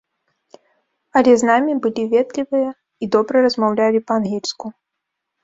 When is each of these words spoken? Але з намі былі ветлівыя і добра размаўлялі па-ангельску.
Але 1.19 1.31
з 1.41 1.49
намі 1.49 1.75
былі 1.83 2.05
ветлівыя 2.15 2.71
і 2.73 3.05
добра 3.17 3.35
размаўлялі 3.49 4.03
па-ангельску. 4.11 4.65